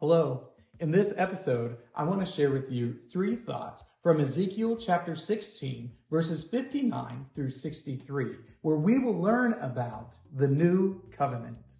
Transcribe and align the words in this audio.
Hello. 0.00 0.50
In 0.78 0.92
this 0.92 1.12
episode, 1.16 1.78
I 1.92 2.04
want 2.04 2.24
to 2.24 2.32
share 2.32 2.52
with 2.52 2.70
you 2.70 2.94
three 3.10 3.34
thoughts 3.34 3.82
from 4.00 4.20
Ezekiel 4.20 4.76
chapter 4.76 5.16
16, 5.16 5.90
verses 6.08 6.48
59 6.48 7.26
through 7.34 7.50
63, 7.50 8.36
where 8.62 8.76
we 8.76 9.00
will 9.00 9.20
learn 9.20 9.54
about 9.54 10.16
the 10.36 10.46
new 10.46 11.02
covenant. 11.10 11.74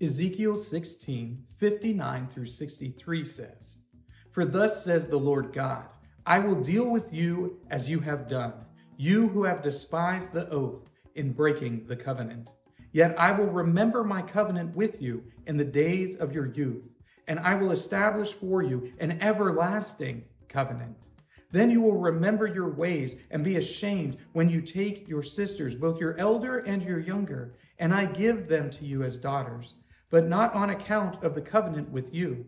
Ezekiel 0.00 0.56
16, 0.56 1.44
59 1.58 2.28
through 2.28 2.46
63 2.46 3.24
says, 3.24 3.80
For 4.30 4.46
thus 4.46 4.82
says 4.82 5.06
the 5.06 5.18
Lord 5.18 5.52
God, 5.52 5.84
I 6.24 6.38
will 6.38 6.62
deal 6.62 6.86
with 6.86 7.12
you 7.12 7.58
as 7.70 7.90
you 7.90 8.00
have 8.00 8.28
done, 8.28 8.54
you 8.96 9.28
who 9.28 9.44
have 9.44 9.60
despised 9.60 10.32
the 10.32 10.48
oath 10.48 10.88
in 11.16 11.34
breaking 11.34 11.84
the 11.86 11.96
covenant. 11.96 12.52
Yet 12.92 13.14
I 13.18 13.30
will 13.32 13.48
remember 13.48 14.04
my 14.04 14.22
covenant 14.22 14.74
with 14.74 15.02
you 15.02 15.22
in 15.46 15.58
the 15.58 15.64
days 15.66 16.16
of 16.16 16.32
your 16.32 16.46
youth 16.46 16.82
and 17.26 17.38
I 17.40 17.54
will 17.54 17.72
establish 17.72 18.32
for 18.32 18.62
you 18.62 18.92
an 18.98 19.20
everlasting 19.22 20.24
covenant. 20.48 21.08
Then 21.52 21.70
you 21.70 21.80
will 21.80 21.98
remember 21.98 22.46
your 22.46 22.68
ways 22.68 23.16
and 23.30 23.44
be 23.44 23.56
ashamed 23.56 24.18
when 24.32 24.48
you 24.48 24.60
take 24.60 25.08
your 25.08 25.22
sisters, 25.22 25.76
both 25.76 26.00
your 26.00 26.18
elder 26.18 26.58
and 26.58 26.82
your 26.82 26.98
younger, 26.98 27.54
and 27.78 27.94
I 27.94 28.06
give 28.06 28.48
them 28.48 28.70
to 28.70 28.84
you 28.84 29.02
as 29.02 29.16
daughters, 29.16 29.74
but 30.10 30.26
not 30.26 30.54
on 30.54 30.70
account 30.70 31.22
of 31.22 31.34
the 31.34 31.40
covenant 31.40 31.90
with 31.90 32.12
you. 32.12 32.46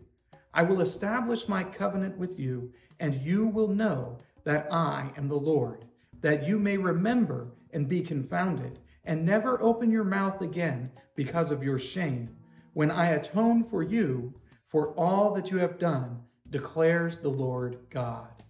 I 0.53 0.63
will 0.63 0.81
establish 0.81 1.47
my 1.47 1.63
covenant 1.63 2.17
with 2.17 2.39
you, 2.39 2.71
and 2.99 3.15
you 3.15 3.47
will 3.47 3.67
know 3.67 4.19
that 4.43 4.67
I 4.71 5.11
am 5.15 5.27
the 5.27 5.35
Lord, 5.35 5.85
that 6.21 6.47
you 6.47 6.59
may 6.59 6.77
remember 6.77 7.51
and 7.71 7.87
be 7.87 8.01
confounded, 8.01 8.79
and 9.05 9.25
never 9.25 9.61
open 9.61 9.89
your 9.89 10.03
mouth 10.03 10.41
again 10.41 10.91
because 11.15 11.51
of 11.51 11.63
your 11.63 11.79
shame, 11.79 12.29
when 12.73 12.91
I 12.91 13.11
atone 13.11 13.63
for 13.63 13.83
you 13.83 14.33
for 14.69 14.93
all 14.93 15.33
that 15.33 15.51
you 15.51 15.57
have 15.57 15.79
done, 15.79 16.21
declares 16.49 17.19
the 17.19 17.29
Lord 17.29 17.77
God. 17.89 18.43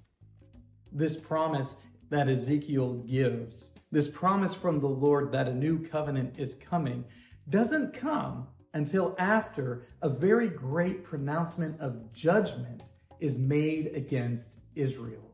This 0.92 1.18
promise 1.18 1.78
that 2.10 2.30
Ezekiel 2.30 2.96
gives, 3.08 3.74
this 3.92 4.10
promise 4.10 4.54
from 4.54 4.80
the 4.80 4.88
Lord 4.88 5.32
that 5.32 5.48
a 5.48 5.54
new 5.54 5.80
covenant 5.80 6.36
is 6.38 6.56
coming, 6.56 7.06
doesn't 7.50 7.94
come 7.94 8.48
until 8.74 9.16
after 9.18 9.88
a 10.02 10.10
very 10.10 10.48
great 10.48 11.04
pronouncement 11.04 11.80
of 11.80 12.12
judgment 12.14 12.84
is 13.20 13.40
made 13.40 13.88
against 13.96 14.60
Israel. 14.76 15.34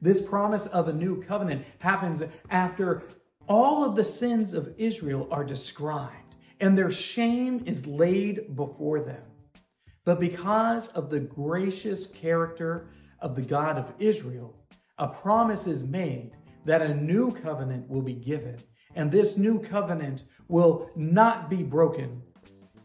This 0.00 0.20
promise 0.20 0.66
of 0.66 0.88
a 0.88 0.92
new 0.92 1.22
covenant 1.22 1.64
happens 1.78 2.22
after 2.50 3.02
all 3.48 3.84
of 3.84 3.96
the 3.96 4.04
sins 4.04 4.52
of 4.52 4.74
Israel 4.78 5.28
are 5.30 5.44
described 5.44 6.36
and 6.60 6.76
their 6.76 6.90
shame 6.90 7.62
is 7.66 7.86
laid 7.86 8.54
before 8.54 9.00
them. 9.00 9.22
But 10.04 10.20
because 10.20 10.88
of 10.88 11.10
the 11.10 11.20
gracious 11.20 12.06
character 12.06 12.88
of 13.20 13.34
the 13.34 13.42
God 13.42 13.78
of 13.78 13.92
Israel, 13.98 14.54
a 14.98 15.08
promise 15.08 15.66
is 15.66 15.84
made 15.84 16.32
that 16.64 16.82
a 16.82 16.94
new 16.94 17.32
covenant 17.32 17.88
will 17.88 18.02
be 18.02 18.14
given. 18.14 18.58
And 18.94 19.10
this 19.10 19.38
new 19.38 19.58
covenant 19.58 20.24
will 20.48 20.90
not 20.94 21.50
be 21.50 21.62
broken, 21.62 22.22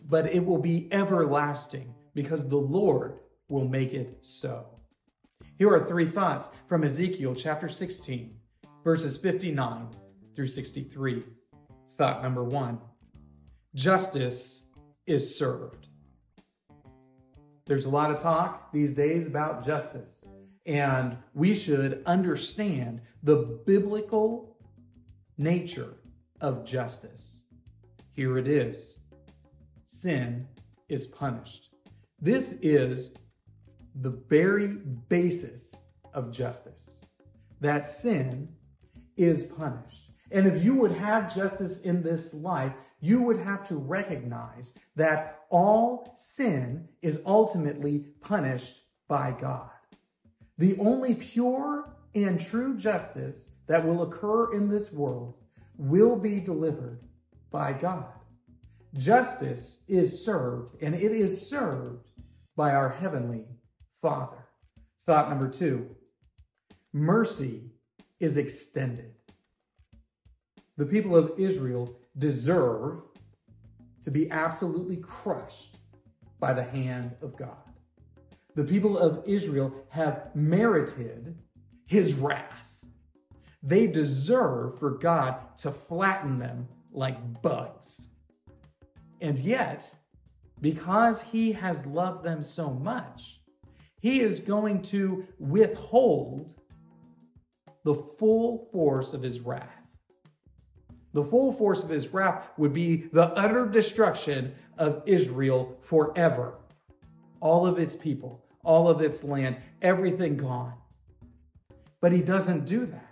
but 0.08 0.34
it 0.34 0.44
will 0.44 0.58
be 0.58 0.88
everlasting 0.92 1.94
because 2.14 2.48
the 2.48 2.58
Lord 2.58 3.20
will 3.48 3.68
make 3.68 3.94
it 3.94 4.18
so. 4.22 4.66
Here 5.58 5.70
are 5.70 5.86
three 5.86 6.10
thoughts 6.10 6.50
from 6.68 6.84
Ezekiel 6.84 7.36
chapter 7.36 7.68
16, 7.68 8.34
verses 8.84 9.18
59 9.18 9.90
through 10.36 10.48
63. 10.48 11.24
Thought 11.92 12.24
number 12.24 12.44
one 12.44 12.80
justice 13.76 14.66
is 15.06 15.38
served. 15.38 15.89
There's 17.70 17.86
a 17.86 17.90
lot 17.90 18.10
of 18.10 18.20
talk 18.20 18.72
these 18.74 18.94
days 18.94 19.28
about 19.28 19.64
justice, 19.64 20.26
and 20.66 21.16
we 21.36 21.54
should 21.54 22.02
understand 22.08 23.00
the 23.22 23.62
biblical 23.68 24.58
nature 25.38 25.94
of 26.42 26.66
justice. 26.66 27.44
Here 28.14 28.40
it 28.40 28.48
is 28.48 29.04
sin 29.86 30.48
is 30.88 31.06
punished. 31.06 31.70
This 32.20 32.54
is 32.64 33.14
the 34.02 34.20
very 34.28 34.70
basis 35.08 35.76
of 36.12 36.32
justice 36.32 37.02
that 37.62 37.86
sin 37.86 38.50
is 39.16 39.44
punished. 39.44 40.09
And 40.32 40.46
if 40.46 40.64
you 40.64 40.76
would 40.76 40.92
have 40.92 41.34
justice 41.34 41.80
in 41.80 42.04
this 42.04 42.34
life, 42.34 42.74
you 43.02 43.22
would 43.22 43.40
have 43.40 43.64
to 43.70 43.76
recognize 43.76 44.74
that 44.96 45.42
all 45.50 46.14
sin 46.16 46.88
is 47.02 47.22
ultimately 47.26 48.06
punished 48.22 48.82
by 49.08 49.32
God. 49.32 49.70
The 50.58 50.78
only 50.78 51.16
pure 51.16 51.96
and 52.14 52.40
true 52.40 52.76
justice 52.76 53.50
that 53.68 53.86
will 53.86 54.04
occur 54.04 54.54
in 54.54 54.70
this 54.70 54.92
world 54.92 55.36
will 55.78 56.16
be 56.16 56.40
delivered 56.40 57.00
by 57.52 57.74
God. 57.74 58.06
Justice 58.94 59.84
is 59.88 60.24
served, 60.26 60.76
and 60.82 60.96
it 60.96 61.12
is 61.12 61.50
served 61.50 62.10
by 62.56 62.72
our 62.72 62.90
Heavenly 62.90 63.46
Father. 64.02 64.46
Thought 65.02 65.30
number 65.30 65.48
two 65.48 65.96
mercy 66.92 67.72
is 68.20 68.38
extended 68.38 69.14
the 70.80 70.86
people 70.86 71.14
of 71.14 71.34
Israel 71.38 71.94
deserve 72.18 72.96
to 74.02 74.10
be 74.10 74.32
absolutely 74.32 74.96
crushed 74.96 75.78
by 76.40 76.54
the 76.54 76.64
hand 76.64 77.12
of 77.22 77.36
God. 77.36 77.58
The 78.56 78.64
people 78.64 78.98
of 78.98 79.22
Israel 79.28 79.74
have 79.90 80.34
merited 80.34 81.38
his 81.86 82.14
wrath. 82.14 82.80
They 83.62 83.88
deserve 83.88 84.80
for 84.80 84.92
God 84.92 85.58
to 85.58 85.70
flatten 85.70 86.40
them 86.40 86.66
like 86.94 87.42
bugs. 87.42 88.08
And 89.20 89.38
yet, 89.38 89.94
because 90.62 91.22
he 91.22 91.52
has 91.52 91.86
loved 91.86 92.24
them 92.24 92.42
so 92.42 92.70
much, 92.70 93.42
he 94.00 94.22
is 94.22 94.40
going 94.40 94.82
to 94.84 95.26
withhold 95.40 96.56
the 97.84 97.96
full 97.96 98.70
force 98.72 99.14
of 99.14 99.22
his 99.22 99.42
wrath. 99.42 99.79
The 101.14 101.24
full 101.24 101.52
force 101.52 101.84
of 101.84 101.90
his 101.90 102.14
wrath 102.14 102.50
would 102.58 102.74
be 102.74 103.08
the 103.12 103.28
utter 103.34 103.66
destruction 103.66 104.54
of 104.78 105.02
Israel 105.06 105.78
forever. 105.82 106.56
All 107.40 107.66
of 107.66 107.80
its 107.80 107.96
people, 107.96 108.46
all 108.64 108.88
of 108.88 109.02
its 109.02 109.24
land, 109.24 109.58
everything 109.82 110.38
gone. 110.38 110.74
But 112.02 112.12
he 112.12 112.22
doesn't 112.22 112.66
do 112.66 112.86
that. 112.86 113.06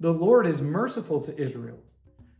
The 0.00 0.12
Lord 0.12 0.46
is 0.46 0.62
merciful 0.62 1.20
to 1.20 1.40
Israel 1.40 1.78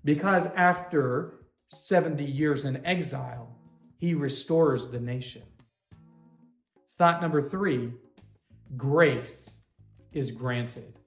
because 0.04 0.46
after 0.56 1.40
70 1.68 2.24
years 2.24 2.64
in 2.64 2.84
exile, 2.84 3.56
he 3.98 4.14
restores 4.14 4.90
the 4.90 4.98
nation. 4.98 5.42
Thought 6.96 7.22
number 7.22 7.40
three 7.40 7.92
grace 8.76 9.60
is 10.12 10.30
granted. 10.30 10.98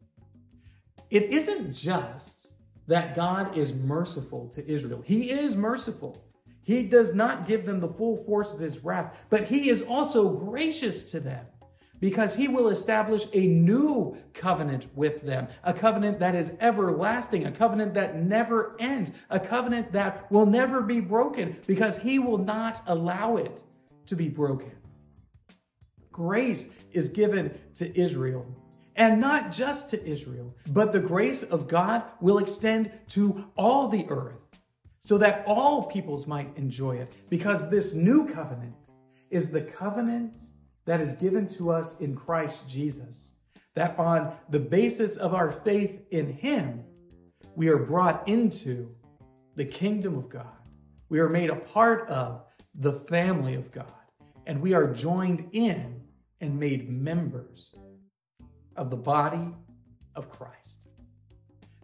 It 1.09 1.23
isn't 1.23 1.73
just 1.73 2.52
that 2.87 3.15
God 3.15 3.57
is 3.57 3.73
merciful 3.73 4.47
to 4.49 4.67
Israel. 4.67 5.01
He 5.05 5.31
is 5.31 5.55
merciful. 5.55 6.23
He 6.63 6.83
does 6.83 7.13
not 7.13 7.47
give 7.47 7.65
them 7.65 7.79
the 7.79 7.87
full 7.87 8.17
force 8.23 8.51
of 8.51 8.59
his 8.59 8.83
wrath, 8.83 9.17
but 9.29 9.45
he 9.45 9.69
is 9.69 9.81
also 9.81 10.29
gracious 10.29 11.11
to 11.11 11.19
them 11.19 11.45
because 11.99 12.35
he 12.35 12.47
will 12.47 12.67
establish 12.69 13.27
a 13.33 13.47
new 13.47 14.17
covenant 14.33 14.87
with 14.95 15.21
them, 15.21 15.47
a 15.63 15.73
covenant 15.73 16.19
that 16.19 16.35
is 16.35 16.53
everlasting, 16.59 17.45
a 17.45 17.51
covenant 17.51 17.93
that 17.93 18.21
never 18.21 18.75
ends, 18.79 19.11
a 19.29 19.39
covenant 19.39 19.91
that 19.93 20.29
will 20.31 20.45
never 20.45 20.81
be 20.81 20.99
broken 20.99 21.55
because 21.65 21.97
he 21.97 22.19
will 22.19 22.37
not 22.37 22.81
allow 22.87 23.37
it 23.37 23.63
to 24.05 24.15
be 24.15 24.27
broken. 24.27 24.71
Grace 26.11 26.71
is 26.91 27.09
given 27.09 27.57
to 27.73 27.97
Israel 27.99 28.45
and 28.95 29.19
not 29.19 29.51
just 29.51 29.89
to 29.89 30.05
Israel, 30.05 30.55
but 30.67 30.91
the 30.91 30.99
grace 30.99 31.43
of 31.43 31.67
God 31.67 32.03
will 32.21 32.37
extend 32.37 32.91
to 33.09 33.45
all 33.55 33.87
the 33.87 34.07
earth 34.09 34.39
so 34.99 35.17
that 35.17 35.43
all 35.47 35.83
peoples 35.83 36.27
might 36.27 36.55
enjoy 36.55 36.97
it. 36.97 37.13
Because 37.29 37.69
this 37.69 37.95
new 37.95 38.27
covenant 38.27 38.89
is 39.29 39.49
the 39.49 39.61
covenant 39.61 40.41
that 40.85 41.01
is 41.01 41.13
given 41.13 41.47
to 41.47 41.71
us 41.71 41.99
in 41.99 42.15
Christ 42.15 42.69
Jesus, 42.69 43.33
that 43.73 43.97
on 43.97 44.33
the 44.49 44.59
basis 44.59 45.17
of 45.17 45.33
our 45.33 45.51
faith 45.51 46.01
in 46.11 46.31
Him, 46.31 46.83
we 47.55 47.67
are 47.67 47.77
brought 47.77 48.27
into 48.27 48.89
the 49.55 49.65
kingdom 49.65 50.17
of 50.17 50.29
God. 50.29 50.47
We 51.09 51.19
are 51.19 51.29
made 51.29 51.49
a 51.49 51.55
part 51.55 52.09
of 52.09 52.43
the 52.75 52.93
family 52.93 53.55
of 53.55 53.71
God, 53.71 53.93
and 54.45 54.61
we 54.61 54.73
are 54.73 54.93
joined 54.93 55.49
in 55.51 56.01
and 56.41 56.59
made 56.59 56.89
members 56.89 57.75
of 58.75 58.89
the 58.89 58.97
body 58.97 59.47
of 60.15 60.29
Christ. 60.29 60.87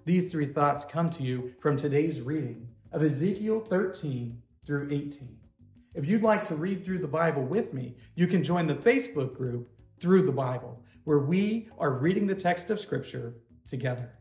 These 0.06 0.32
three 0.32 0.48
thoughts 0.48 0.86
come 0.86 1.10
to 1.12 1.24
you 1.24 1.54
from 1.60 1.78
today's 1.78 2.22
reading 2.22 2.68
of 2.92 3.04
Ezekiel 3.04 3.60
13 3.60 4.42
through 4.66 4.90
18. 4.92 5.38
If 5.94 6.06
you'd 6.06 6.24
like 6.24 6.44
to 6.46 6.56
read 6.56 6.86
through 6.86 7.00
the 7.00 7.08
Bible 7.08 7.44
with 7.44 7.74
me, 7.74 7.96
you 8.16 8.28
can 8.28 8.44
join 8.44 8.68
the 8.68 8.76
Facebook 8.76 9.36
group 9.36 9.70
Through 10.00 10.22
the 10.24 10.32
Bible, 10.32 10.82
where 11.04 11.20
we 11.20 11.70
are 11.78 11.92
reading 11.92 12.26
the 12.26 12.36
text 12.36 12.70
of 12.70 12.80
Scripture 12.80 13.36
together. 13.68 14.19